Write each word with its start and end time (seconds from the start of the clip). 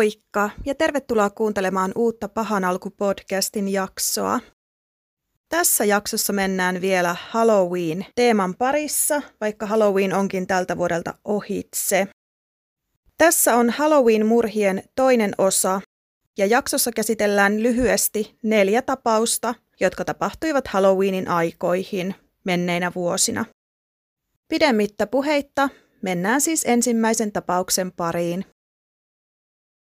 Moikka 0.00 0.50
ja 0.66 0.74
tervetuloa 0.74 1.30
kuuntelemaan 1.30 1.92
uutta 1.94 2.28
Pahan 2.28 2.64
alku-podcastin 2.64 3.68
jaksoa. 3.68 4.40
Tässä 5.48 5.84
jaksossa 5.84 6.32
mennään 6.32 6.80
vielä 6.80 7.16
Halloween-teeman 7.30 8.54
parissa, 8.54 9.22
vaikka 9.40 9.66
Halloween 9.66 10.14
onkin 10.14 10.46
tältä 10.46 10.76
vuodelta 10.76 11.14
ohitse. 11.24 12.08
Tässä 13.18 13.56
on 13.56 13.70
Halloween-murhien 13.70 14.82
toinen 14.96 15.34
osa, 15.38 15.80
ja 16.38 16.46
jaksossa 16.46 16.90
käsitellään 16.92 17.62
lyhyesti 17.62 18.38
neljä 18.42 18.82
tapausta, 18.82 19.54
jotka 19.80 20.04
tapahtuivat 20.04 20.68
Halloweenin 20.68 21.28
aikoihin 21.28 22.14
menneinä 22.44 22.92
vuosina. 22.94 23.44
Pidemmittä 24.48 25.06
puheitta 25.06 25.68
mennään 26.02 26.40
siis 26.40 26.64
ensimmäisen 26.66 27.32
tapauksen 27.32 27.92
pariin. 27.92 28.44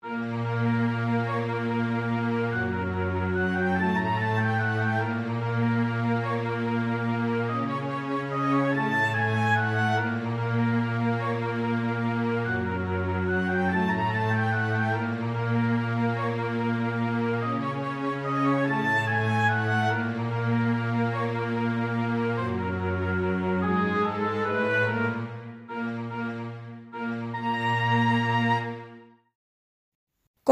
you 0.03 0.40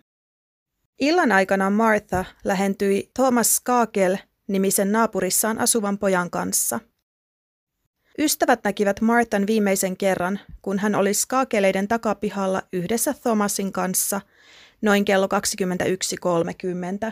Illan 1.00 1.32
aikana 1.32 1.70
Martha 1.70 2.26
lähentyi 2.44 3.12
Thomas 3.14 3.56
Skakel 3.56 4.18
nimisen 4.48 4.92
naapurissaan 4.92 5.60
asuvan 5.60 5.98
pojan 5.98 6.30
kanssa. 6.30 6.80
Ystävät 8.20 8.60
näkivät 8.64 9.02
Marthan 9.02 9.48
viimeisen 9.48 9.98
kerran, 9.98 10.40
kun 10.62 10.80
hän 10.80 10.96
oli 10.96 11.14
Skakeleiden 11.14 11.88
takapihalla 11.88 12.62
yhdessä 12.74 13.14
Thomasin 13.14 13.72
kanssa 13.72 14.22
noin 14.82 15.06
kello 15.06 15.28
21.30. 17.08 17.12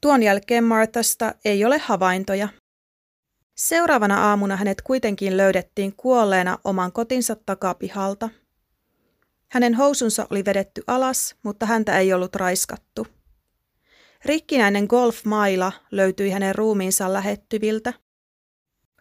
Tuon 0.00 0.22
jälkeen 0.22 0.64
Marthasta 0.64 1.34
ei 1.44 1.64
ole 1.64 1.78
havaintoja. 1.78 2.48
Seuraavana 3.56 4.28
aamuna 4.28 4.56
hänet 4.56 4.82
kuitenkin 4.82 5.36
löydettiin 5.36 5.96
kuolleena 5.96 6.58
oman 6.64 6.92
kotinsa 6.92 7.36
takapihalta. 7.46 8.28
Hänen 9.52 9.74
housunsa 9.74 10.26
oli 10.30 10.44
vedetty 10.44 10.82
alas, 10.86 11.36
mutta 11.42 11.66
häntä 11.66 11.98
ei 11.98 12.12
ollut 12.12 12.36
raiskattu. 12.36 13.06
Rikkinäinen 14.24 14.84
golfmaila 14.84 15.72
löytyi 15.90 16.30
hänen 16.30 16.54
ruumiinsa 16.54 17.12
lähettyviltä. 17.12 17.92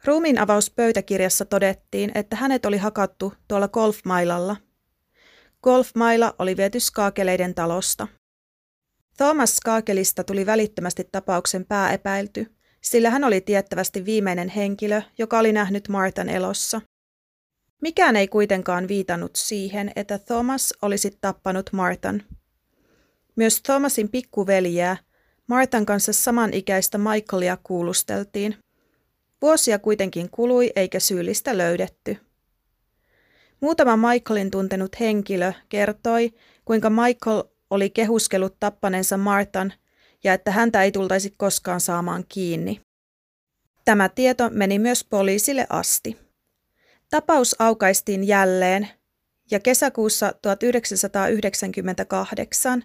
Ruumiin 0.06 0.40
avauspöytäkirjassa 0.40 1.46
todettiin, 1.46 2.12
että 2.16 2.36
hänet 2.36 2.66
oli 2.66 2.78
hakattu 2.78 3.34
tuolla 3.48 3.68
golfmailalla. 3.68 4.56
Golfmaila 5.64 6.36
oli 6.40 6.58
viety 6.58 6.80
Skaakeleiden 6.80 7.56
talosta. 7.56 8.08
Thomas 9.18 9.56
Skaakelista 9.56 10.24
tuli 10.24 10.46
välittömästi 10.46 11.04
tapauksen 11.12 11.66
pääepäilty, 11.66 12.56
sillä 12.82 13.10
hän 13.10 13.24
oli 13.24 13.42
tiettävästi 13.42 14.06
viimeinen 14.06 14.50
henkilö, 14.50 15.02
joka 15.18 15.40
oli 15.40 15.54
nähnyt 15.54 15.88
Martan 15.90 16.30
elossa. 16.30 16.82
Mikään 17.82 18.16
ei 18.16 18.28
kuitenkaan 18.28 18.88
viitannut 18.88 19.36
siihen, 19.36 19.92
että 19.96 20.18
Thomas 20.18 20.74
olisi 20.82 21.18
tappanut 21.22 21.70
Martan. 21.74 22.24
Myös 23.36 23.62
Thomasin 23.62 24.10
pikkuveljeä, 24.10 24.98
Martan 25.48 25.86
kanssa 25.86 26.14
samanikäistä 26.14 26.98
Michaelia 26.98 27.58
kuulusteltiin. 27.64 28.56
Vuosia 29.42 29.80
kuitenkin 29.80 30.30
kului 30.30 30.72
eikä 30.76 31.00
syyllistä 31.00 31.58
löydetty. 31.58 32.18
Muutama 33.62 34.10
Michaelin 34.10 34.52
tuntenut 34.52 35.00
henkilö 35.00 35.54
kertoi, 35.70 36.34
kuinka 36.66 36.90
Michael 36.90 37.44
oli 37.70 37.90
kehuskellut 37.90 38.56
tappaneensa 38.60 39.18
Martan 39.18 39.74
ja 40.24 40.34
että 40.34 40.52
häntä 40.52 40.84
ei 40.84 40.92
tultaisi 40.92 41.34
koskaan 41.38 41.82
saamaan 41.82 42.24
kiinni. 42.30 42.82
Tämä 43.86 44.10
tieto 44.10 44.50
meni 44.50 44.80
myös 44.80 45.04
poliisille 45.04 45.68
asti. 45.70 46.29
Tapaus 47.10 47.56
aukaistiin 47.60 48.24
jälleen 48.24 48.88
ja 49.52 49.60
kesäkuussa 49.60 50.34
1998, 50.42 52.84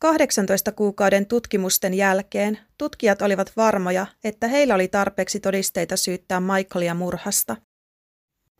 18 0.00 0.72
kuukauden 0.72 1.26
tutkimusten 1.26 1.94
jälkeen, 1.94 2.58
tutkijat 2.78 3.22
olivat 3.22 3.52
varmoja, 3.56 4.06
että 4.24 4.48
heillä 4.48 4.74
oli 4.74 4.88
tarpeeksi 4.88 5.40
todisteita 5.40 5.96
syyttää 5.96 6.40
Michaelia 6.40 6.94
murhasta. 6.94 7.56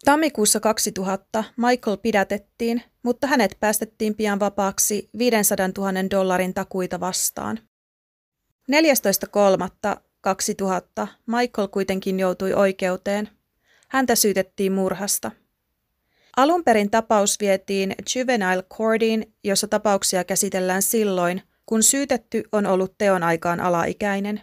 Tammikuussa 0.04 0.60
2000 0.60 1.44
Michael 1.56 1.96
pidätettiin, 1.96 2.82
mutta 3.02 3.26
hänet 3.26 3.56
päästettiin 3.60 4.14
pian 4.14 4.40
vapaaksi 4.40 5.10
500 5.18 5.68
000 5.78 5.92
dollarin 6.10 6.54
takuita 6.54 7.00
vastaan. 7.00 7.60
14.3.2000 8.72 11.06
Michael 11.26 11.68
kuitenkin 11.68 12.20
joutui 12.20 12.52
oikeuteen 12.52 13.37
Häntä 13.88 14.14
syytettiin 14.14 14.72
murhasta. 14.72 15.30
Alun 16.36 16.64
perin 16.64 16.90
tapaus 16.90 17.40
vietiin 17.40 17.94
Juvenile 18.16 18.62
Courtiin, 18.62 19.34
jossa 19.44 19.68
tapauksia 19.68 20.24
käsitellään 20.24 20.82
silloin, 20.82 21.42
kun 21.66 21.82
syytetty 21.82 22.42
on 22.52 22.66
ollut 22.66 22.94
teon 22.98 23.22
aikaan 23.22 23.60
alaikäinen. 23.60 24.40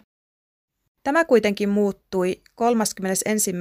Tämä 1.02 1.24
kuitenkin 1.24 1.68
muuttui 1.68 2.42
31. 2.54 3.52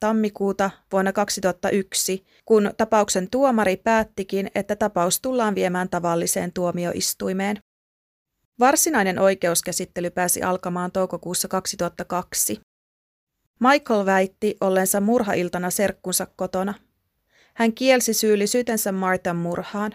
tammikuuta 0.00 0.70
vuonna 0.92 1.12
2001, 1.12 2.24
kun 2.44 2.70
tapauksen 2.76 3.30
tuomari 3.30 3.76
päättikin, 3.76 4.50
että 4.54 4.76
tapaus 4.76 5.20
tullaan 5.20 5.54
viemään 5.54 5.88
tavalliseen 5.88 6.52
tuomioistuimeen. 6.52 7.58
Varsinainen 8.58 9.18
oikeuskäsittely 9.18 10.10
pääsi 10.10 10.42
alkamaan 10.42 10.92
toukokuussa 10.92 11.48
2002. 11.48 12.60
Michael 13.60 14.06
väitti 14.06 14.56
ollensa 14.60 15.00
murhailtana 15.00 15.70
serkkunsa 15.70 16.26
kotona. 16.36 16.74
Hän 17.54 17.72
kielsi 17.72 18.14
syyllisyytensä 18.14 18.92
Martan 18.92 19.36
murhaan. 19.36 19.94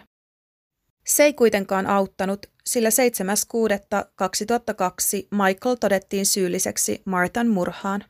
Se 1.06 1.24
ei 1.24 1.32
kuitenkaan 1.32 1.86
auttanut, 1.86 2.46
sillä 2.66 2.88
7.6.2002 2.88 2.96
Michael 5.30 5.76
todettiin 5.80 6.26
syylliseksi 6.26 7.02
Martan 7.04 7.48
murhaan. 7.48 8.04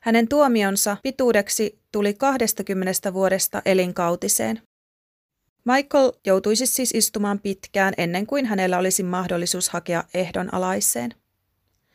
Hänen 0.00 0.28
tuomionsa 0.28 0.96
pituudeksi 1.02 1.80
tuli 1.92 2.14
20 2.14 3.12
vuodesta 3.12 3.62
elinkautiseen. 3.64 4.62
Michael 5.64 6.12
joutuisi 6.26 6.66
siis 6.66 6.94
istumaan 6.94 7.38
pitkään 7.38 7.94
ennen 7.96 8.26
kuin 8.26 8.46
hänellä 8.46 8.78
olisi 8.78 9.02
mahdollisuus 9.02 9.68
hakea 9.68 10.04
ehdonalaiseen. 10.14 11.14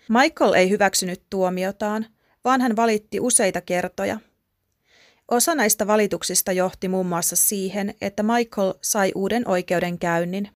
Michael 0.10 0.54
ei 0.54 0.70
hyväksynyt 0.70 1.22
tuomiotaan– 1.30 2.06
vaan 2.48 2.62
hän 2.62 2.76
valitti 2.76 3.20
useita 3.20 3.62
kertoja. 3.62 4.20
Osa 5.32 5.56
näistä 5.56 5.88
valituksista 5.88 6.52
johti 6.52 6.88
muun 6.88 7.06
muassa 7.06 7.36
siihen, 7.36 7.96
että 8.02 8.24
Michael 8.24 8.74
sai 8.82 9.12
uuden 9.16 9.48
oikeudenkäynnin. 9.48 10.50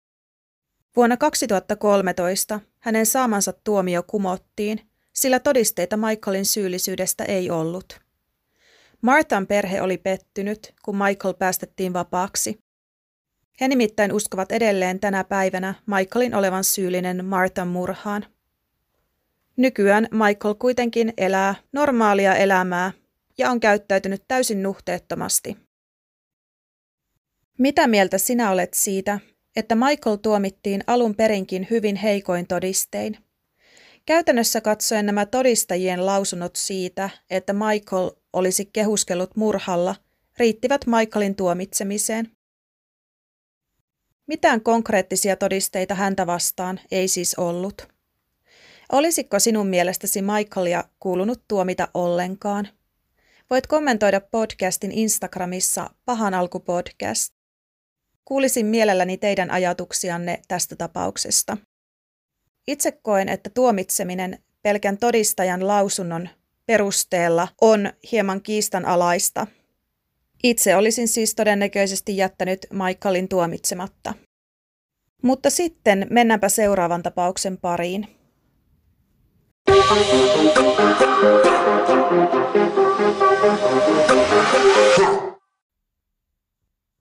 Vuonna 0.95 1.17
2013 1.17 2.59
hänen 2.79 3.05
saamansa 3.05 3.53
tuomio 3.63 4.03
kumottiin, 4.03 4.81
sillä 5.13 5.39
todisteita 5.39 5.97
Michaelin 5.97 6.45
syyllisyydestä 6.45 7.23
ei 7.23 7.49
ollut. 7.49 7.99
Martan 9.01 9.47
perhe 9.47 9.81
oli 9.81 9.97
pettynyt, 9.97 10.73
kun 10.81 10.97
Michael 10.97 11.33
päästettiin 11.33 11.93
vapaaksi. 11.93 12.59
He 13.61 13.67
nimittäin 13.67 14.13
uskovat 14.13 14.51
edelleen 14.51 14.99
tänä 14.99 15.23
päivänä 15.23 15.73
Michaelin 15.85 16.35
olevan 16.35 16.63
syyllinen 16.63 17.25
Martan 17.25 17.67
murhaan. 17.67 18.25
Nykyään 19.57 20.07
Michael 20.11 20.55
kuitenkin 20.55 21.13
elää 21.17 21.55
normaalia 21.71 22.35
elämää 22.35 22.91
ja 23.37 23.51
on 23.51 23.59
käyttäytynyt 23.59 24.23
täysin 24.27 24.63
nuhteettomasti. 24.63 25.57
Mitä 27.57 27.87
mieltä 27.87 28.17
sinä 28.17 28.51
olet 28.51 28.73
siitä, 28.73 29.19
että 29.55 29.75
Michael 29.75 30.15
tuomittiin 30.15 30.83
alun 30.87 31.15
perinkin 31.15 31.67
hyvin 31.69 31.95
heikoin 31.95 32.47
todistein. 32.47 33.17
Käytännössä 34.05 34.61
katsoen 34.61 35.05
nämä 35.05 35.25
todistajien 35.25 36.05
lausunnot 36.05 36.55
siitä, 36.55 37.09
että 37.29 37.53
Michael 37.53 38.11
olisi 38.33 38.65
kehuskellut 38.65 39.35
murhalla, 39.35 39.95
riittivät 40.37 40.85
Michaelin 40.85 41.35
tuomitsemiseen. 41.35 42.31
Mitään 44.27 44.61
konkreettisia 44.61 45.35
todisteita 45.35 45.95
häntä 45.95 46.27
vastaan 46.27 46.79
ei 46.91 47.07
siis 47.07 47.35
ollut. 47.35 47.87
Olisiko 48.91 49.39
sinun 49.39 49.67
mielestäsi 49.67 50.21
Michaelia 50.21 50.83
kuulunut 50.99 51.41
tuomita 51.47 51.87
ollenkaan? 51.93 52.67
Voit 53.49 53.67
kommentoida 53.67 54.21
podcastin 54.21 54.91
Instagramissa 54.91 55.89
Pahan 56.05 56.33
alku 56.33 56.59
podcast. 56.59 57.33
Kuulisin 58.25 58.65
mielelläni 58.65 59.17
teidän 59.17 59.51
ajatuksianne 59.51 60.41
tästä 60.47 60.75
tapauksesta. 60.75 61.57
Itse 62.67 62.91
koen, 62.91 63.29
että 63.29 63.49
tuomitseminen 63.49 64.39
pelkän 64.61 64.97
todistajan 64.97 65.67
lausunnon 65.67 66.29
perusteella 66.65 67.47
on 67.61 67.93
hieman 68.11 68.41
kiistanalaista. 68.41 69.47
Itse 70.43 70.75
olisin 70.75 71.07
siis 71.07 71.35
todennäköisesti 71.35 72.17
jättänyt 72.17 72.67
Michaelin 72.71 73.27
tuomitsematta. 73.27 74.13
Mutta 75.21 75.49
sitten 75.49 76.07
mennäänpä 76.09 76.49
seuraavan 76.49 77.03
tapauksen 77.03 77.57
pariin. 77.57 78.20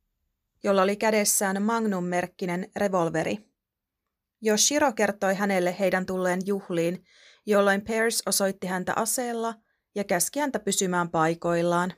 jolla 0.64 0.82
oli 0.82 0.96
kädessään 0.96 1.62
Magnum-merkkinen 1.62 2.70
revolveri. 2.76 3.38
Yoshiro 4.46 4.92
kertoi 4.92 5.34
hänelle 5.34 5.76
heidän 5.78 6.06
tulleen 6.06 6.40
juhliin, 6.46 7.04
jolloin 7.46 7.82
Pierce 7.82 8.22
osoitti 8.26 8.66
häntä 8.66 8.92
aseella 8.96 9.54
ja 9.94 10.04
käski 10.04 10.40
häntä 10.40 10.58
pysymään 10.58 11.10
paikoillaan. 11.10 11.92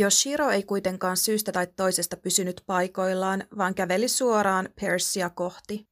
Yoshiro 0.00 0.50
ei 0.50 0.62
kuitenkaan 0.62 1.16
syystä 1.16 1.52
tai 1.52 1.66
toisesta 1.66 2.16
pysynyt 2.16 2.62
paikoillaan, 2.66 3.44
vaan 3.58 3.74
käveli 3.74 4.08
suoraan 4.08 4.68
Piercea 4.80 5.30
kohti. 5.30 5.88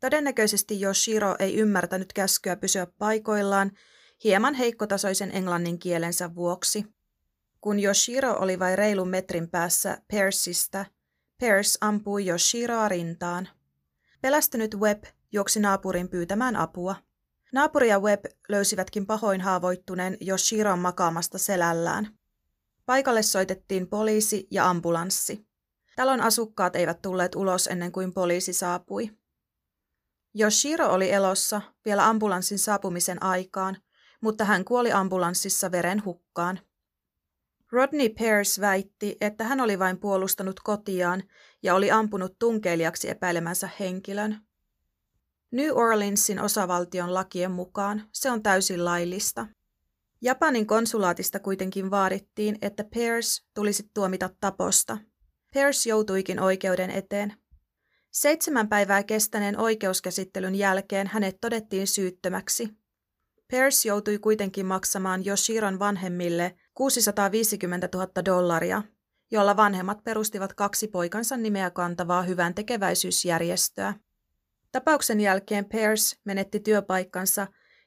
Todennäköisesti 0.00 0.82
Yoshiro 0.82 1.36
ei 1.38 1.56
ymmärtänyt 1.56 2.12
käskyä 2.12 2.56
pysyä 2.56 2.86
paikoillaan 2.98 3.70
hieman 4.24 4.54
heikkotasoisen 4.54 5.36
englannin 5.36 5.78
kielensä 5.78 6.34
vuoksi. 6.34 6.84
Kun 7.60 7.80
Yoshiro 7.80 8.32
oli 8.32 8.58
vain 8.58 8.78
reilun 8.78 9.08
metrin 9.08 9.50
päässä 9.50 9.98
Persistä, 10.10 10.86
Pers 11.40 11.78
ampui 11.80 12.28
Yoshiroa 12.28 12.88
rintaan. 12.88 13.48
Pelästynyt 14.20 14.74
Webb 14.74 15.04
juoksi 15.32 15.60
naapurin 15.60 16.08
pyytämään 16.08 16.56
apua. 16.56 16.96
Naapuri 17.52 17.88
ja 17.88 18.00
Webb 18.00 18.24
löysivätkin 18.48 19.06
pahoin 19.06 19.40
haavoittuneen 19.40 20.16
Yoshiron 20.28 20.78
makaamasta 20.78 21.38
selällään. 21.38 22.15
Paikalle 22.86 23.22
soitettiin 23.22 23.88
poliisi 23.88 24.46
ja 24.50 24.70
ambulanssi. 24.70 25.46
Talon 25.96 26.20
asukkaat 26.20 26.76
eivät 26.76 27.02
tulleet 27.02 27.34
ulos 27.34 27.66
ennen 27.66 27.92
kuin 27.92 28.14
poliisi 28.14 28.52
saapui. 28.52 29.10
Yoshiro 30.40 30.88
oli 30.88 31.12
elossa 31.12 31.60
vielä 31.84 32.06
ambulanssin 32.06 32.58
saapumisen 32.58 33.22
aikaan, 33.22 33.76
mutta 34.20 34.44
hän 34.44 34.64
kuoli 34.64 34.92
ambulanssissa 34.92 35.70
veren 35.70 36.04
hukkaan. 36.04 36.60
Rodney 37.72 38.08
Pierce 38.08 38.60
väitti, 38.60 39.16
että 39.20 39.44
hän 39.44 39.60
oli 39.60 39.78
vain 39.78 39.98
puolustanut 39.98 40.60
kotiaan 40.60 41.22
ja 41.62 41.74
oli 41.74 41.90
ampunut 41.90 42.38
tunkeilijaksi 42.38 43.10
epäilemänsä 43.10 43.68
henkilön. 43.80 44.40
New 45.52 45.70
Orleansin 45.74 46.40
osavaltion 46.40 47.14
lakien 47.14 47.50
mukaan 47.50 48.08
se 48.12 48.30
on 48.30 48.42
täysin 48.42 48.84
laillista. 48.84 49.46
Japanin 50.22 50.66
konsulaatista 50.66 51.38
kuitenkin 51.38 51.90
vaadittiin, 51.90 52.58
että 52.62 52.84
Pierce 52.84 53.44
tulisi 53.54 53.90
tuomita 53.94 54.30
taposta. 54.40 54.98
Pierce 55.52 55.88
joutuikin 55.88 56.40
oikeuden 56.40 56.90
eteen. 56.90 57.34
Seitsemän 58.10 58.68
päivää 58.68 59.02
kestäneen 59.02 59.58
oikeuskäsittelyn 59.58 60.54
jälkeen 60.54 61.06
hänet 61.06 61.36
todettiin 61.40 61.86
syyttömäksi. 61.86 62.68
Pierce 63.48 63.88
joutui 63.88 64.18
kuitenkin 64.18 64.66
maksamaan 64.66 65.26
Yoshiron 65.26 65.78
vanhemmille 65.78 66.56
650 66.74 67.88
000 67.94 68.08
dollaria, 68.24 68.82
jolla 69.30 69.56
vanhemmat 69.56 70.04
perustivat 70.04 70.52
kaksi 70.52 70.88
poikansa 70.88 71.36
nimeä 71.36 71.70
kantavaa 71.70 72.22
hyvän 72.22 72.54
tekeväisyysjärjestöä. 72.54 73.94
Tapauksen 74.72 75.20
jälkeen 75.20 75.64
Pierce 75.64 76.16
menetti 76.24 76.60
työpaikkansa 76.60 77.46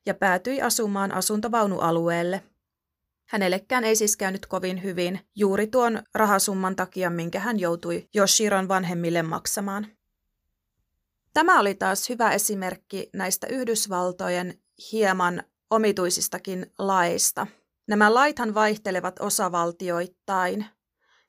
ja 0.09 0.13
päätyi 0.13 0.61
asumaan 0.61 1.11
asuntovaunualueelle. 1.11 2.43
Hänellekään 3.27 3.83
ei 3.83 3.95
siis 3.95 4.17
käynyt 4.17 4.45
kovin 4.45 4.83
hyvin 4.83 5.19
juuri 5.35 5.67
tuon 5.67 6.03
rahasumman 6.13 6.75
takia, 6.75 7.09
minkä 7.09 7.39
hän 7.39 7.59
joutui 7.59 8.09
Yoshiron 8.15 8.67
vanhemmille 8.67 9.23
maksamaan. 9.23 9.87
Tämä 11.33 11.59
oli 11.59 11.75
taas 11.75 12.09
hyvä 12.09 12.31
esimerkki 12.31 13.09
näistä 13.13 13.47
Yhdysvaltojen 13.47 14.59
hieman 14.91 15.43
omituisistakin 15.69 16.73
laista. 16.77 17.47
Nämä 17.87 18.13
laithan 18.13 18.53
vaihtelevat 18.53 19.19
osavaltioittain. 19.19 20.65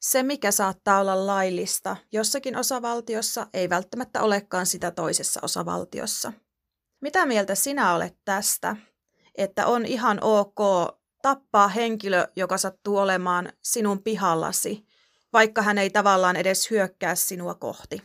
Se, 0.00 0.22
mikä 0.22 0.50
saattaa 0.50 1.00
olla 1.00 1.26
laillista 1.26 1.96
jossakin 2.12 2.56
osavaltiossa, 2.56 3.46
ei 3.54 3.70
välttämättä 3.70 4.22
olekaan 4.22 4.66
sitä 4.66 4.90
toisessa 4.90 5.40
osavaltiossa. 5.42 6.32
Mitä 7.00 7.26
mieltä 7.26 7.54
sinä 7.54 7.94
olet 7.94 8.16
tästä, 8.24 8.76
että 9.34 9.66
on 9.66 9.86
ihan 9.86 10.18
ok 10.22 10.58
tappaa 11.22 11.68
henkilö, 11.68 12.26
joka 12.36 12.58
sattuu 12.58 12.96
olemaan 12.96 13.52
sinun 13.62 14.02
pihallasi, 14.02 14.86
vaikka 15.32 15.62
hän 15.62 15.78
ei 15.78 15.90
tavallaan 15.90 16.36
edes 16.36 16.70
hyökkää 16.70 17.14
sinua 17.14 17.54
kohti? 17.54 18.02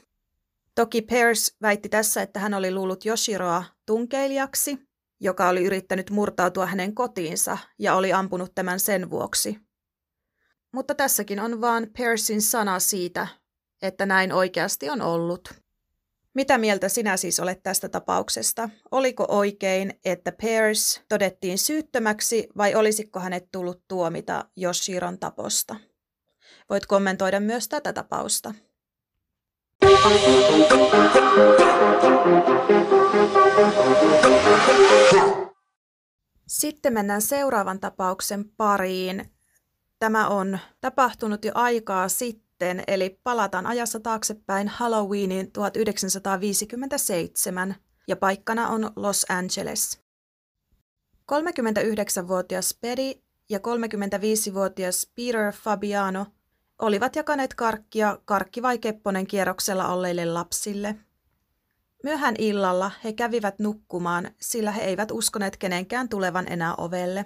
Toki 0.76 1.02
Pierce 1.02 1.56
väitti 1.62 1.90
tässä, 1.90 2.22
että 2.22 2.40
hän 2.40 2.54
oli 2.54 2.72
luullut 2.72 3.06
Yoshiroa 3.06 3.64
tunkeilijaksi, 3.86 4.80
joka 5.20 5.50
oli 5.50 5.64
yrittänyt 5.64 6.10
murtautua 6.10 6.66
hänen 6.66 6.96
kotiinsa 6.96 7.58
ja 7.80 7.96
oli 7.96 8.14
ampunut 8.14 8.56
tämän 8.56 8.80
sen 8.80 9.10
vuoksi. 9.10 9.60
Mutta 10.74 10.96
tässäkin 10.96 11.40
on 11.40 11.62
vaan 11.62 11.88
Persin 11.98 12.42
sana 12.42 12.80
siitä, 12.80 13.28
että 13.82 14.06
näin 14.06 14.34
oikeasti 14.34 14.90
on 14.90 15.02
ollut. 15.02 15.65
Mitä 16.36 16.58
mieltä 16.58 16.90
sinä 16.90 17.18
siis 17.18 17.40
olet 17.40 17.64
tästä 17.64 17.90
tapauksesta? 17.90 18.70
Oliko 18.92 19.26
oikein, 19.30 20.00
että 20.06 20.32
Pears 20.32 21.02
todettiin 21.10 21.58
syyttömäksi 21.58 22.48
vai 22.58 22.76
olisiko 22.76 23.20
hänet 23.20 23.52
tullut 23.52 23.84
tuomita 23.88 24.46
Joshiron 24.56 25.20
taposta? 25.20 25.76
Voit 26.70 26.86
kommentoida 26.86 27.40
myös 27.40 27.68
tätä 27.68 27.94
tapausta. 27.94 28.54
Sitten 36.48 36.94
mennään 36.94 37.22
seuraavan 37.22 37.80
tapauksen 37.80 38.50
pariin. 38.58 39.32
Tämä 40.00 40.28
on 40.28 40.60
tapahtunut 40.82 41.46
jo 41.46 41.52
aikaa 41.56 42.10
sitten, 42.10 42.45
eli 42.88 43.20
palataan 43.24 43.66
ajassa 43.66 44.00
taaksepäin 44.00 44.68
Halloweenin 44.68 45.52
1957 45.52 47.76
ja 48.08 48.16
paikkana 48.16 48.70
on 48.70 48.92
Los 48.96 49.26
Angeles. 49.30 50.00
39-vuotias 51.32 52.78
Pedi 52.82 53.22
ja 53.50 53.60
35-vuotias 53.60 55.12
Peter 55.16 55.52
Fabiano 55.52 56.26
olivat 56.80 57.16
jakaneet 57.16 57.54
karkkia 57.54 58.20
karkki 58.26 58.62
vai 58.62 58.78
kepponen 58.78 59.28
kierroksella 59.28 59.88
olleille 59.88 60.26
lapsille. 60.26 60.96
Myöhän 62.04 62.36
illalla 62.38 62.92
he 63.04 63.14
kävivät 63.14 63.60
nukkumaan, 63.60 64.32
sillä 64.42 64.72
he 64.72 64.82
eivät 64.82 65.12
uskoneet 65.12 65.58
kenenkään 65.58 66.10
tulevan 66.10 66.52
enää 66.52 66.76
ovelle. 66.76 67.26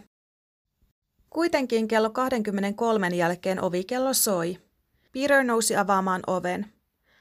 Kuitenkin 1.29 1.87
kello 1.87 2.09
23 2.09 3.07
jälkeen 3.07 3.63
ovikello 3.63 4.13
soi. 4.13 4.68
Peter 5.11 5.43
nousi 5.43 5.75
avaamaan 5.75 6.21
oven. 6.27 6.73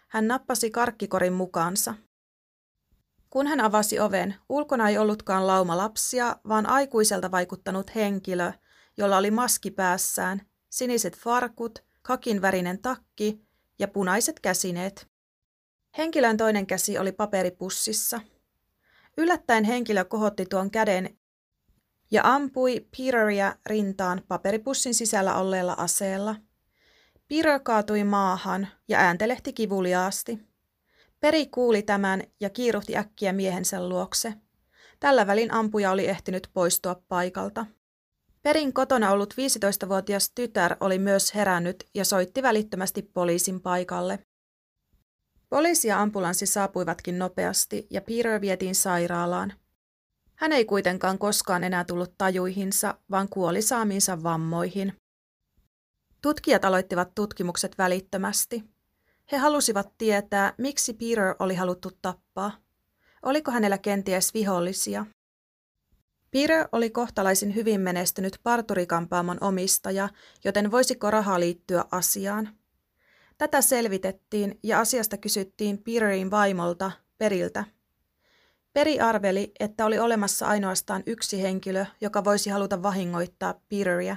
Hän 0.09 0.29
nappasi 0.29 0.71
karkkikorin 0.71 1.33
mukaansa. 1.33 1.95
Kun 3.31 3.47
hän 3.47 3.61
avasi 3.61 4.01
oven, 4.01 4.35
ulkona 4.49 4.89
ei 4.89 4.99
ollutkaan 4.99 5.47
lauma 5.47 5.77
lapsia, 5.77 6.37
vaan 6.49 6.67
aikuiselta 6.67 7.31
vaikuttanut 7.31 7.95
henkilö, 7.95 8.53
jolla 8.97 9.17
oli 9.17 9.31
maski 9.31 9.71
päässään, 9.71 10.41
siniset 10.71 11.17
farkut, 11.17 11.85
kakin 12.03 12.43
värinen 12.43 12.83
takki 12.83 13.41
ja 13.79 13.89
punaiset 13.89 14.41
käsineet. 14.41 15.09
Henkilön 15.99 16.37
toinen 16.37 16.67
käsi 16.67 16.99
oli 16.99 17.13
paperipussissa. 17.13 18.21
Yllättäen 19.17 19.65
henkilö 19.65 20.05
kohotti 20.05 20.47
tuon 20.47 20.71
käden 20.71 21.19
ja 22.11 22.23
ampui 22.25 22.89
Peteria 22.97 23.57
rintaan 23.67 24.23
paperipussin 24.29 24.95
sisällä 24.95 25.35
olleella 25.35 25.75
aseella. 25.79 26.37
Peter 27.29 27.61
kaatui 27.61 28.05
maahan 28.05 28.69
ja 28.89 28.99
ääntelehti 28.99 29.53
kivuliaasti. 29.53 30.39
Peri 31.21 31.47
kuuli 31.47 31.83
tämän 31.83 32.23
ja 32.41 32.51
kiiruhti 32.51 32.97
äkkiä 32.97 33.33
miehensä 33.33 33.89
luokse. 33.89 34.35
Tällä 35.01 35.27
välin 35.27 35.53
ampuja 35.53 35.91
oli 35.91 36.09
ehtinyt 36.09 36.51
poistua 36.53 37.03
paikalta. 37.09 37.67
Perin 38.43 38.73
kotona 38.73 39.11
ollut 39.11 39.35
15-vuotias 39.35 40.31
tytär 40.35 40.77
oli 40.81 40.99
myös 40.99 41.35
herännyt 41.35 41.85
ja 41.95 42.05
soitti 42.05 42.43
välittömästi 42.43 43.03
poliisin 43.03 43.61
paikalle. 43.61 44.19
Poliisi 45.49 45.89
ja 45.89 46.03
ambulanssi 46.03 46.47
saapuivatkin 46.47 47.19
nopeasti 47.19 47.87
ja 47.91 48.03
Peter 48.03 48.41
vietiin 48.41 48.75
sairaalaan. 48.75 49.53
Hän 50.35 50.53
ei 50.53 50.65
kuitenkaan 50.65 51.19
koskaan 51.19 51.65
enää 51.65 51.85
tullut 51.85 52.15
tajuihinsa, 52.19 52.95
vaan 53.11 53.29
kuoli 53.29 53.63
saamiinsa 53.63 54.23
vammoihin. 54.23 54.93
Tutkijat 56.23 56.65
aloittivat 56.65 57.15
tutkimukset 57.15 57.79
välittömästi. 57.79 58.65
He 59.33 59.37
halusivat 59.37 59.93
tietää, 59.99 60.55
miksi 60.59 60.93
Peter 60.93 61.35
oli 61.39 61.55
haluttu 61.55 61.91
tappaa. 62.03 62.53
Oliko 63.23 63.51
hänellä 63.51 63.79
kenties 63.79 64.35
vihollisia? 64.35 65.07
Peter 66.31 66.69
oli 66.73 66.91
kohtalaisin 66.91 67.55
hyvin 67.55 67.81
menestynyt 67.81 68.41
parturikampaamon 68.43 69.39
omistaja, 69.41 70.09
joten 70.45 70.71
voisiko 70.71 71.11
raha 71.11 71.41
liittyä 71.41 71.85
asiaan? 71.91 72.49
Tätä 73.39 73.63
selvitettiin 73.63 74.59
ja 74.63 74.81
asiasta 74.81 75.17
kysyttiin 75.17 75.79
Peterin 75.79 76.31
vaimolta, 76.31 76.91
Periltä. 77.19 77.65
Peri 78.73 79.01
arveli, 79.01 79.53
että 79.61 79.87
oli 79.87 79.99
olemassa 79.99 80.47
ainoastaan 80.47 81.03
yksi 81.07 81.43
henkilö, 81.43 81.87
joka 82.01 82.25
voisi 82.25 82.51
haluta 82.51 82.83
vahingoittaa 82.83 83.55
Peteria. 83.69 84.17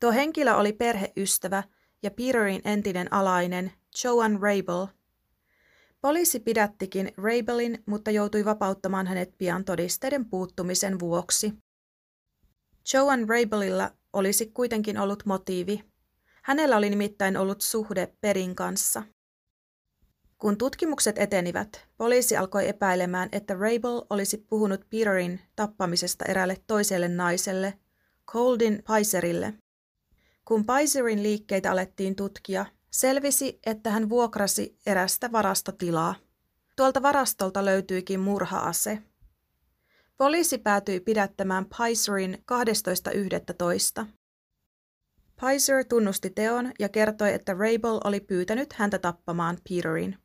Tuo 0.00 0.12
henkilö 0.12 0.54
oli 0.54 0.72
perheystävä 0.72 1.62
ja 2.02 2.10
Peterin 2.10 2.60
entinen 2.64 3.12
alainen, 3.12 3.72
Joan 4.04 4.38
Rabel. 4.42 4.86
Poliisi 6.00 6.40
pidättikin 6.40 7.12
Rabelin, 7.16 7.82
mutta 7.86 8.10
joutui 8.10 8.44
vapauttamaan 8.44 9.06
hänet 9.06 9.34
pian 9.38 9.64
todisteiden 9.64 10.30
puuttumisen 10.30 11.00
vuoksi. 11.00 11.52
Joan 12.94 13.28
Rabelilla 13.28 13.90
olisi 14.12 14.46
kuitenkin 14.46 14.98
ollut 14.98 15.26
motiivi. 15.26 15.84
Hänellä 16.42 16.76
oli 16.76 16.90
nimittäin 16.90 17.36
ollut 17.36 17.60
suhde 17.60 18.14
Perin 18.20 18.54
kanssa. 18.54 19.02
Kun 20.38 20.58
tutkimukset 20.58 21.18
etenivät, 21.18 21.86
poliisi 21.96 22.36
alkoi 22.36 22.68
epäilemään, 22.68 23.28
että 23.32 23.54
Rabel 23.54 24.02
olisi 24.10 24.38
puhunut 24.38 24.80
Peterin 24.90 25.40
tappamisesta 25.56 26.24
erälle 26.24 26.56
toiselle 26.66 27.08
naiselle, 27.08 27.78
Coldin 28.26 28.82
Paiserille. 28.86 29.54
Kun 30.50 30.64
Paiserin 30.64 31.22
liikkeitä 31.22 31.72
alettiin 31.72 32.16
tutkia, 32.16 32.66
selvisi, 32.90 33.58
että 33.66 33.90
hän 33.90 34.08
vuokrasi 34.08 34.78
erästä 34.86 35.32
varastotilaa. 35.32 36.14
Tuolta 36.76 37.02
varastolta 37.02 37.64
löytyikin 37.64 38.20
murhaase. 38.20 38.98
Poliisi 40.16 40.58
päätyi 40.58 41.00
pidättämään 41.00 41.66
Paiserin 41.78 42.44
12.11. 44.02 44.06
Pizer 45.40 45.84
tunnusti 45.84 46.30
teon 46.30 46.72
ja 46.78 46.88
kertoi, 46.88 47.32
että 47.32 47.52
Rabel 47.52 48.00
oli 48.04 48.20
pyytänyt 48.20 48.72
häntä 48.72 48.98
tappamaan 48.98 49.58
Peterin. 49.68 50.18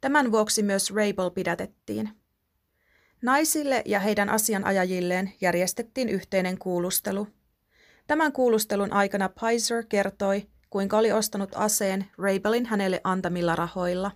Tämän 0.00 0.32
vuoksi 0.32 0.62
myös 0.62 0.90
Rabel 0.90 1.30
pidätettiin. 1.30 2.10
Naisille 3.22 3.82
ja 3.86 4.00
heidän 4.00 4.28
asianajajilleen 4.28 5.32
järjestettiin 5.40 6.08
yhteinen 6.08 6.58
kuulustelu. 6.58 7.28
Tämän 8.12 8.32
kuulustelun 8.32 8.92
aikana 8.92 9.28
Pizer 9.28 9.84
kertoi, 9.88 10.46
kuinka 10.70 10.98
oli 10.98 11.12
ostanut 11.12 11.50
aseen 11.54 12.06
Rabelin 12.18 12.66
hänelle 12.66 13.00
antamilla 13.04 13.56
rahoilla. 13.56 14.10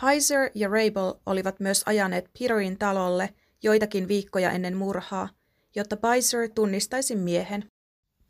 Pizer 0.00 0.50
ja 0.54 0.68
Rabel 0.68 1.14
olivat 1.26 1.60
myös 1.60 1.82
ajaneet 1.86 2.30
Peterin 2.38 2.78
talolle 2.78 3.34
joitakin 3.62 4.08
viikkoja 4.08 4.50
ennen 4.50 4.76
murhaa, 4.76 5.28
jotta 5.76 5.96
Pizer 5.96 6.48
tunnistaisi 6.54 7.16
miehen. 7.16 7.64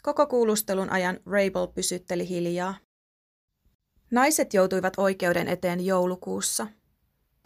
Koko 0.03 0.27
kuulustelun 0.27 0.91
ajan 0.91 1.21
Rabel 1.27 1.67
pysytteli 1.75 2.29
hiljaa. 2.29 2.75
Naiset 4.11 4.55
joutuivat 4.55 4.95
oikeuden 4.97 5.49
eteen 5.49 5.87
joulukuussa. 5.87 6.67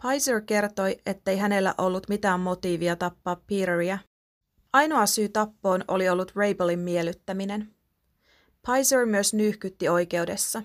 Pizer 0.01 0.41
kertoi, 0.41 0.97
ettei 1.05 1.37
hänellä 1.37 1.75
ollut 1.77 2.09
mitään 2.09 2.39
motiivia 2.39 2.95
tappaa 2.95 3.35
Peteria. 3.35 3.97
Ainoa 4.73 5.05
syy 5.05 5.29
tappoon 5.29 5.83
oli 5.87 6.09
ollut 6.09 6.31
Rabelin 6.35 6.79
miellyttäminen. 6.79 7.75
Pizer 8.67 9.05
myös 9.05 9.33
nyyhkytti 9.33 9.89
oikeudessa. 9.89 10.63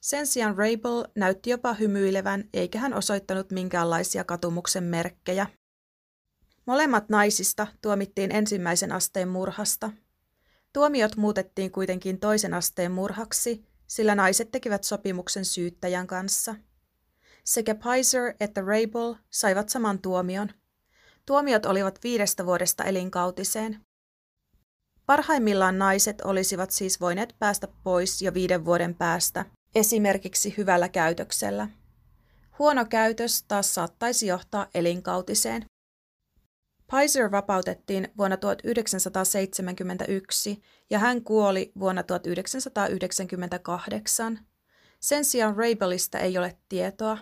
Sen 0.00 0.26
sijaan 0.26 0.56
Rabel 0.56 1.04
näytti 1.14 1.50
jopa 1.50 1.74
hymyilevän, 1.74 2.44
eikä 2.54 2.78
hän 2.78 2.94
osoittanut 2.94 3.50
minkäänlaisia 3.50 4.24
katumuksen 4.24 4.84
merkkejä. 4.84 5.46
Molemmat 6.66 7.08
naisista 7.08 7.66
tuomittiin 7.82 8.32
ensimmäisen 8.32 8.92
asteen 8.92 9.28
murhasta– 9.28 9.90
Tuomiot 10.72 11.16
muutettiin 11.16 11.72
kuitenkin 11.72 12.20
toisen 12.20 12.54
asteen 12.54 12.92
murhaksi, 12.92 13.64
sillä 13.86 14.14
naiset 14.14 14.50
tekivät 14.50 14.84
sopimuksen 14.84 15.44
syyttäjän 15.44 16.06
kanssa. 16.06 16.54
Sekä 17.44 17.74
Pizer 17.74 18.34
että 18.40 18.60
Rabel 18.60 19.14
saivat 19.30 19.68
saman 19.68 19.98
tuomion. 19.98 20.50
Tuomiot 21.28 21.66
olivat 21.66 21.98
viidestä 22.04 22.46
vuodesta 22.46 22.84
elinkautiseen. 22.84 23.80
Parhaimmillaan 25.06 25.78
naiset 25.78 26.20
olisivat 26.20 26.70
siis 26.70 27.00
voineet 27.00 27.34
päästä 27.38 27.68
pois 27.84 28.22
jo 28.22 28.34
viiden 28.34 28.64
vuoden 28.64 28.94
päästä, 28.94 29.44
esimerkiksi 29.74 30.54
hyvällä 30.56 30.88
käytöksellä. 30.88 31.68
Huono 32.58 32.84
käytös 32.84 33.42
taas 33.42 33.74
saattaisi 33.74 34.26
johtaa 34.26 34.66
elinkautiseen. 34.74 35.64
Pizer 36.90 37.30
vapautettiin 37.30 38.08
vuonna 38.18 38.36
1971 38.36 40.62
ja 40.90 40.98
hän 40.98 41.24
kuoli 41.24 41.72
vuonna 41.78 42.02
1998. 42.02 44.38
Sen 45.00 45.24
sijaan 45.24 45.56
Rabelista 45.56 46.18
ei 46.18 46.38
ole 46.38 46.58
tietoa. 46.68 47.18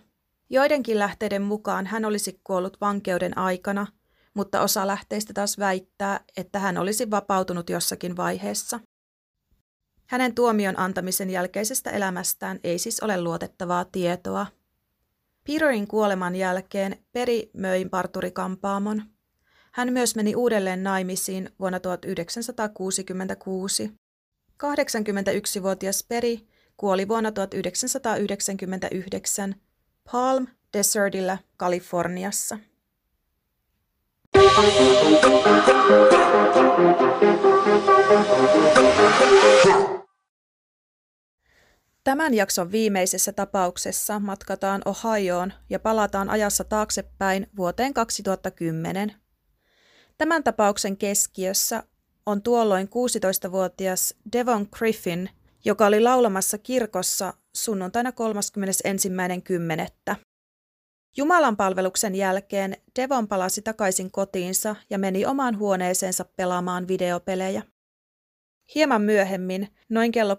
Joidenkin 0.51 0.99
lähteiden 0.99 1.43
mukaan 1.43 1.87
hän 1.87 2.05
olisi 2.05 2.41
kuollut 2.45 2.81
vankeuden 2.81 3.39
aikana, 3.39 3.87
mutta 4.35 4.61
osa 4.61 4.87
lähteistä 4.87 5.33
taas 5.33 5.59
väittää, 5.59 6.21
että 6.37 6.59
hän 6.59 6.79
olisi 6.79 7.11
vapautunut 7.11 7.71
jossakin 7.71 8.17
vaiheessa. 8.17 8.81
Hänen 10.07 10.35
tuomion 10.35 10.79
antamisen 10.79 11.31
jälkeisestä 11.31 11.91
elämästään 11.91 12.61
ei 12.65 12.79
siis 12.79 13.01
ole 13.01 13.21
luotettavaa 13.21 13.85
tietoa. 13.85 14.47
Peterin 15.47 15.89
kuoleman 15.89 16.37
jälkeen 16.37 16.97
Peri 17.13 17.51
möi 17.55 17.85
parturikampaamon. 17.85 19.03
Hän 19.73 19.93
myös 19.93 20.17
meni 20.17 20.35
uudelleen 20.35 20.83
naimisiin 20.83 21.51
vuonna 21.61 21.81
1966. 21.81 23.93
81-vuotias 24.63 26.05
Peri 26.09 26.47
kuoli 26.77 27.09
vuonna 27.09 27.33
1999 27.33 29.55
Palm 30.13 30.47
Desertillä 30.73 31.39
Kaliforniassa. 31.57 32.59
Tämän 42.05 42.35
jakson 42.35 42.73
viimeisessä 42.73 43.33
tapauksessa 43.33 44.21
matkataan 44.21 44.83
Ohioon 44.85 45.53
ja 45.71 45.79
palataan 45.79 46.31
ajassa 46.31 46.65
taaksepäin 46.65 47.47
vuoteen 47.57 47.95
2010. 47.95 49.15
Tämän 50.19 50.45
tapauksen 50.45 50.97
keskiössä 50.97 51.83
on 52.27 52.43
tuolloin 52.43 52.87
16-vuotias 52.89 54.15
Devon 54.33 54.69
Griffin, 54.79 55.31
joka 55.67 55.87
oli 55.87 56.01
laulamassa 56.01 56.59
kirkossa 56.59 57.35
sunnuntaina 57.57 58.11
31.10. 60.11 60.17
Jumalan 61.17 61.57
palveluksen 61.57 62.15
jälkeen 62.15 62.77
Devon 62.99 63.29
palasi 63.29 63.63
takaisin 63.63 64.11
kotiinsa 64.11 64.77
ja 64.91 64.99
meni 64.99 65.27
omaan 65.27 65.59
huoneeseensa 65.59 66.25
pelaamaan 66.37 66.89
videopelejä. 66.89 67.63
Hieman 68.75 69.03
myöhemmin, 69.03 69.69
noin 69.89 70.13
kello 70.13 70.35
13.30, 70.35 70.39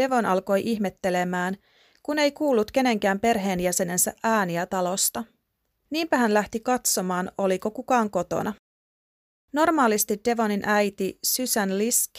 Devon 0.00 0.26
alkoi 0.26 0.62
ihmettelemään, 0.64 1.56
kun 2.02 2.18
ei 2.18 2.32
kuullut 2.32 2.70
kenenkään 2.70 3.20
perheenjäsenensä 3.20 4.14
ääniä 4.22 4.66
talosta. 4.66 5.24
Niinpä 5.90 6.16
hän 6.16 6.34
lähti 6.34 6.60
katsomaan, 6.60 7.32
oliko 7.38 7.70
kukaan 7.70 8.10
kotona. 8.10 8.54
Normaalisti 9.52 10.20
Devonin 10.24 10.62
äiti 10.64 11.18
Susan 11.24 11.78
Lisk, 11.78 12.10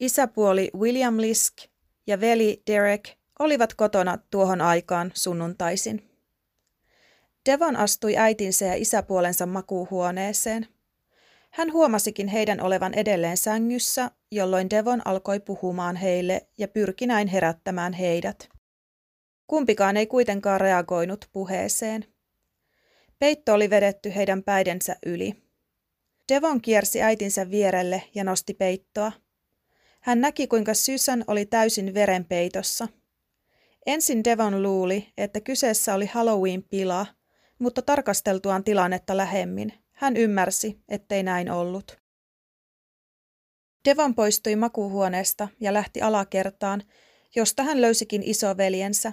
isäpuoli 0.00 0.70
William 0.78 1.20
Lisk 1.20 1.54
ja 2.06 2.20
veli 2.20 2.62
Derek 2.66 3.08
olivat 3.38 3.74
kotona 3.74 4.18
tuohon 4.30 4.60
aikaan 4.60 5.12
sunnuntaisin. 5.14 6.10
Devon 7.50 7.76
astui 7.76 8.16
äitinsä 8.16 8.64
ja 8.64 8.74
isäpuolensa 8.74 9.46
makuuhuoneeseen. 9.46 10.66
Hän 11.50 11.72
huomasikin 11.72 12.28
heidän 12.28 12.60
olevan 12.60 12.94
edelleen 12.94 13.36
sängyssä, 13.36 14.10
jolloin 14.32 14.70
Devon 14.70 15.02
alkoi 15.04 15.40
puhumaan 15.40 15.96
heille 15.96 16.46
ja 16.58 16.68
pyrki 16.68 17.06
näin 17.06 17.28
herättämään 17.28 17.92
heidät. 17.92 18.48
Kumpikaan 19.46 19.96
ei 19.96 20.06
kuitenkaan 20.06 20.60
reagoinut 20.60 21.28
puheeseen. 21.32 22.04
Peitto 23.18 23.54
oli 23.54 23.70
vedetty 23.70 24.14
heidän 24.14 24.42
päidensä 24.42 24.96
yli. 25.06 25.34
Devon 26.32 26.60
kiersi 26.60 27.02
äitinsä 27.02 27.50
vierelle 27.50 28.02
ja 28.14 28.24
nosti 28.24 28.54
peittoa. 28.54 29.12
Hän 30.08 30.20
näki, 30.20 30.46
kuinka 30.46 30.74
Susan 30.74 31.24
oli 31.26 31.46
täysin 31.46 31.94
verenpeitossa– 31.94 32.88
Ensin 33.86 34.24
Devon 34.24 34.62
luuli, 34.62 35.12
että 35.16 35.40
kyseessä 35.40 35.94
oli 35.94 36.06
Halloween-pila, 36.06 37.06
mutta 37.58 37.82
tarkasteltuaan 37.82 38.64
tilannetta 38.64 39.16
lähemmin, 39.16 39.72
hän 39.92 40.16
ymmärsi, 40.16 40.80
ettei 40.88 41.22
näin 41.22 41.50
ollut. 41.50 42.00
Devon 43.84 44.14
poistui 44.14 44.56
makuuhuoneesta 44.56 45.48
ja 45.60 45.72
lähti 45.72 46.02
alakertaan, 46.02 46.82
josta 47.36 47.62
hän 47.62 47.80
löysikin 47.80 48.22
isoveljensä, 48.22 49.12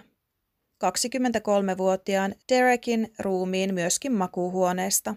23-vuotiaan 0.86 2.36
Derekin 2.50 3.14
ruumiin 3.20 3.74
myöskin 3.74 4.14
makuuhuoneesta. 4.14 5.16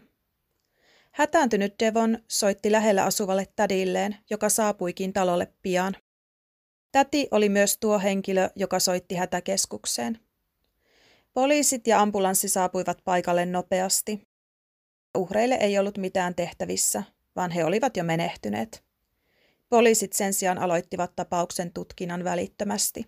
Hätääntynyt 1.18 1.74
Devon 1.81 2.18
soitti 2.28 2.72
lähellä 2.72 3.04
asuvalle 3.04 3.46
tädilleen, 3.57 4.16
joka 4.31 4.48
saapuikin 4.48 5.12
talolle 5.12 5.52
pian. 5.62 5.96
Täti 6.92 7.28
oli 7.31 7.48
myös 7.48 7.78
tuo 7.78 7.98
henkilö, 7.98 8.50
joka 8.57 8.81
soitti 8.81 9.14
hätäkeskukseen. 9.14 10.18
Poliisit 11.35 11.87
ja 11.87 12.00
ambulanssi 12.00 12.48
saapuivat 12.48 12.98
paikalle 13.04 13.46
nopeasti. 13.46 14.28
Uhreille 15.18 15.54
ei 15.54 15.78
ollut 15.78 15.98
mitään 15.98 16.35
tehtävissä, 16.35 17.02
vaan 17.37 17.50
he 17.50 17.64
olivat 17.64 17.96
jo 17.96 18.04
menehtyneet. 18.04 18.85
Poliisit 19.68 20.12
sen 20.12 20.35
sijaan 20.35 20.59
aloittivat 20.59 21.12
tapauksen 21.16 21.72
tutkinnan 21.72 22.24
välittömästi. 22.24 23.07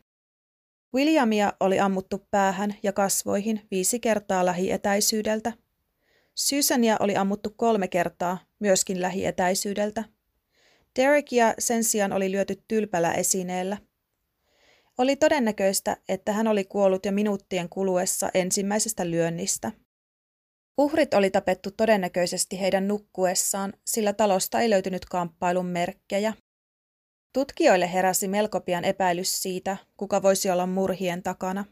Williamia 0.95 1.53
oli 1.61 1.81
ammuttu 1.81 2.27
päähän 2.31 2.75
ja 2.83 2.93
kasvoihin 2.93 3.67
viisi 3.71 4.01
kertaa 4.01 4.47
lähietäisyydeltä. 4.47 5.53
Susania 6.41 6.97
oli 7.01 7.17
ammuttu 7.17 7.51
kolme 7.57 7.89
kertaa, 7.89 8.39
myöskin 8.59 9.03
lähietäisyydeltä. 9.03 10.05
Derekia 10.97 11.55
sen 11.59 11.85
sijaan 11.85 12.13
oli 12.13 12.33
lyöty 12.33 12.63
tylpällä 12.69 13.13
esineellä. 13.13 13.79
Oli 14.99 15.17
todennäköistä, 15.17 15.97
että 16.09 16.33
hän 16.33 16.47
oli 16.47 16.65
kuollut 16.65 17.07
jo 17.07 17.13
minuuttien 17.13 17.69
kuluessa 17.69 18.31
ensimmäisestä 18.35 19.11
lyönnistä. 19.11 19.73
Uhrit 20.79 21.15
oli 21.15 21.31
tapettu 21.31 21.71
todennäköisesti 21.71 22.61
heidän 22.61 22.89
nukkuessaan, 22.89 23.73
sillä 23.85 24.13
talosta 24.13 24.61
ei 24.61 24.71
löytynyt 24.71 25.05
kamppailun 25.05 25.67
merkkejä. 25.67 26.33
Tutkijoille 27.33 27.93
heräsi 27.93 28.29
melko 28.29 28.61
pian 28.61 28.85
epäilys 28.85 29.43
siitä, 29.43 29.77
kuka 29.97 30.23
voisi 30.23 30.51
olla 30.51 30.67
murhien 30.67 31.23
takana. 31.23 31.65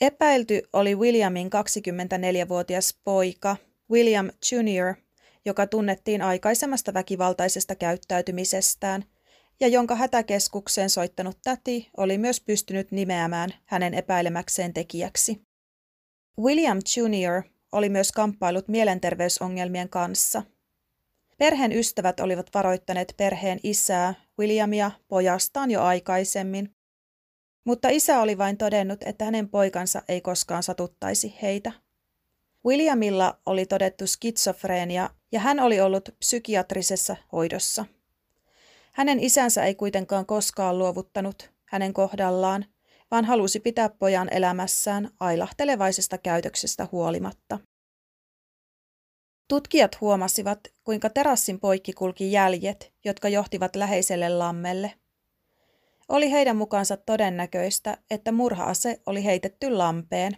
Epäilty 0.00 0.62
oli 0.72 0.94
Williamin 0.94 1.50
24-vuotias 1.50 2.98
poika, 3.04 3.56
William 3.90 4.30
Jr., 4.52 4.94
joka 5.44 5.66
tunnettiin 5.66 6.22
aikaisemmasta 6.22 6.94
väkivaltaisesta 6.94 7.74
käyttäytymisestään 7.74 9.04
ja 9.60 9.68
jonka 9.68 9.94
hätäkeskukseen 9.94 10.90
soittanut 10.90 11.38
täti 11.44 11.90
oli 11.96 12.18
myös 12.18 12.40
pystynyt 12.40 12.92
nimeämään 12.92 13.54
hänen 13.64 13.94
epäilemäkseen 13.94 14.74
tekijäksi. 14.74 15.40
William 16.38 16.78
Jr. 16.96 17.42
oli 17.72 17.88
myös 17.88 18.12
kamppailut 18.12 18.68
mielenterveysongelmien 18.68 19.88
kanssa. 19.88 20.42
Perheen 21.38 21.72
ystävät 21.72 22.20
olivat 22.20 22.50
varoittaneet 22.54 23.14
perheen 23.16 23.60
isää, 23.62 24.14
Williamia, 24.38 24.90
pojastaan 25.08 25.70
jo 25.70 25.82
aikaisemmin, 25.82 26.74
mutta 27.64 27.88
isä 27.88 28.20
oli 28.20 28.38
vain 28.38 28.56
todennut, 28.56 29.02
että 29.02 29.24
hänen 29.24 29.48
poikansa 29.48 30.02
ei 30.08 30.20
koskaan 30.20 30.62
satuttaisi 30.62 31.38
heitä. 31.42 31.72
Williamilla 32.66 33.38
oli 33.46 33.66
todettu 33.66 34.06
skitsofreenia 34.06 35.10
ja 35.32 35.40
hän 35.40 35.60
oli 35.60 35.80
ollut 35.80 36.08
psykiatrisessa 36.18 37.16
hoidossa. 37.32 37.84
Hänen 38.92 39.20
isänsä 39.20 39.64
ei 39.64 39.74
kuitenkaan 39.74 40.26
koskaan 40.26 40.78
luovuttanut 40.78 41.50
hänen 41.64 41.92
kohdallaan, 41.92 42.64
vaan 43.10 43.24
halusi 43.24 43.60
pitää 43.60 43.88
pojan 43.88 44.28
elämässään 44.30 45.10
ailahtelevaisesta 45.20 46.18
käytöksestä 46.18 46.88
huolimatta. 46.92 47.58
Tutkijat 49.48 50.00
huomasivat, 50.00 50.60
kuinka 50.84 51.10
terassin 51.10 51.60
poikki 51.60 51.92
kulki 51.92 52.32
jäljet, 52.32 52.92
jotka 53.04 53.28
johtivat 53.28 53.76
läheiselle 53.76 54.28
lammelle. 54.28 54.92
Oli 56.08 56.30
heidän 56.30 56.56
mukaansa 56.56 56.96
todennäköistä, 56.96 57.98
että 58.10 58.32
murhaase 58.32 59.00
oli 59.06 59.24
heitetty 59.24 59.70
lampeen. 59.70 60.36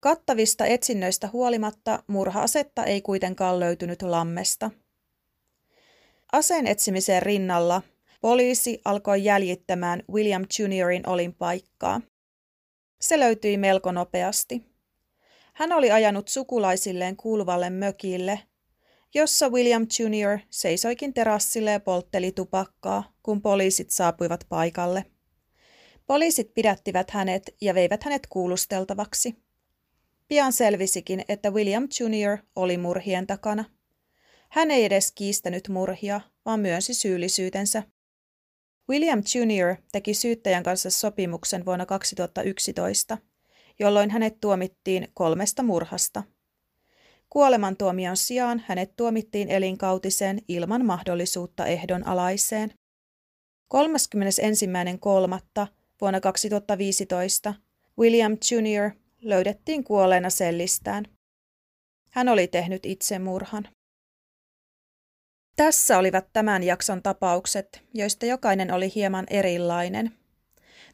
Kattavista 0.00 0.66
etsinnöistä 0.66 1.28
huolimatta 1.32 2.02
murhaasetta 2.06 2.84
ei 2.84 3.02
kuitenkaan 3.02 3.60
löytynyt 3.60 4.02
lammesta. 4.02 4.70
Aseen 6.32 6.66
etsimisen 6.66 7.22
rinnalla 7.22 7.82
poliisi 8.20 8.80
alkoi 8.84 9.24
jäljittämään 9.24 10.02
William 10.12 10.44
Juniorin 10.58 11.08
olinpaikkaa. 11.08 12.00
Se 13.00 13.20
löytyi 13.20 13.56
melko 13.56 13.92
nopeasti. 13.92 14.72
Hän 15.52 15.72
oli 15.72 15.90
ajanut 15.90 16.28
sukulaisilleen 16.28 17.16
kuuluvalle 17.16 17.70
mökille, 17.70 18.40
jossa 19.14 19.48
William 19.48 19.86
Junior 19.98 20.38
seisoikin 20.50 21.14
terassille 21.14 21.70
ja 21.70 21.80
poltteli 21.80 22.32
tupakkaa, 22.32 23.12
kun 23.22 23.42
poliisit 23.42 23.90
saapuivat 23.90 24.46
paikalle. 24.48 25.04
Poliisit 26.06 26.54
pidättivät 26.54 27.10
hänet 27.10 27.42
ja 27.60 27.74
veivät 27.74 28.04
hänet 28.04 28.26
kuulusteltavaksi. 28.26 29.36
Pian 30.28 30.52
selvisikin, 30.52 31.24
että 31.28 31.50
William 31.50 31.88
Jr. 32.00 32.38
oli 32.56 32.78
murhien 32.78 33.26
takana. 33.26 33.64
Hän 34.48 34.70
ei 34.70 34.84
edes 34.84 35.12
kiistänyt 35.12 35.68
murhia, 35.68 36.20
vaan 36.44 36.60
myönsi 36.60 36.94
syyllisyytensä. 36.94 37.82
William 38.90 39.18
Jr. 39.34 39.76
teki 39.92 40.14
syyttäjän 40.14 40.62
kanssa 40.62 40.90
sopimuksen 40.90 41.64
vuonna 41.64 41.86
2011, 41.86 43.18
jolloin 43.78 44.10
hänet 44.10 44.40
tuomittiin 44.40 45.08
kolmesta 45.14 45.62
murhasta. 45.62 46.22
Kuolemantuomion 47.32 48.16
sijaan 48.16 48.62
hänet 48.66 48.96
tuomittiin 48.96 49.48
elinkautiseen 49.48 50.38
ilman 50.48 50.86
mahdollisuutta 50.86 51.66
ehdonalaiseen. 51.66 52.70
31.3. 53.74 55.66
vuonna 56.00 56.20
2015 56.20 57.54
William 57.98 58.32
Jr. 58.32 58.90
löydettiin 59.22 59.84
kuolleena 59.84 60.30
sellistään. 60.30 61.04
Hän 62.10 62.28
oli 62.28 62.46
tehnyt 62.46 62.86
itsemurhan. 62.86 63.68
Tässä 65.56 65.98
olivat 65.98 66.26
tämän 66.32 66.62
jakson 66.62 67.02
tapaukset, 67.02 67.82
joista 67.94 68.26
jokainen 68.26 68.72
oli 68.72 68.92
hieman 68.94 69.26
erilainen. 69.30 70.12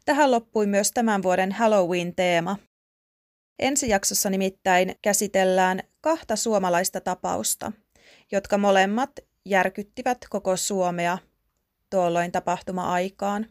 Tähän 0.05 0.31
loppui 0.31 0.65
myös 0.65 0.91
tämän 0.91 1.23
vuoden 1.23 1.51
Halloween-teema. 1.51 2.57
Ensi 3.59 3.89
jaksossa 3.89 4.29
nimittäin 4.29 4.95
käsitellään 5.01 5.79
kahta 6.01 6.35
suomalaista 6.35 7.01
tapausta, 7.01 7.71
jotka 8.31 8.57
molemmat 8.57 9.09
järkyttivät 9.45 10.17
koko 10.29 10.57
Suomea 10.57 11.17
tuolloin 11.89 12.31
tapahtuma-aikaan. 12.31 13.45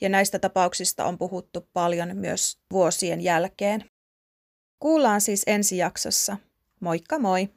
Ja 0.00 0.08
näistä 0.08 0.38
tapauksista 0.38 1.04
on 1.04 1.18
puhuttu 1.18 1.68
paljon 1.72 2.16
myös 2.16 2.58
vuosien 2.72 3.20
jälkeen. 3.20 3.90
Kuullaan 4.78 5.20
siis 5.20 5.42
ensi 5.46 5.76
jaksossa. 5.76 6.36
Moikka 6.80 7.18
moi! 7.18 7.48